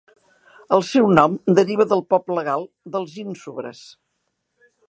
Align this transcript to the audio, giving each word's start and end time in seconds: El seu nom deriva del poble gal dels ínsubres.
El 0.77 0.85
seu 0.91 1.09
nom 1.19 1.35
deriva 1.59 1.87
del 1.93 2.03
poble 2.15 2.47
gal 2.49 2.67
dels 2.97 3.15
ínsubres. 3.29 3.87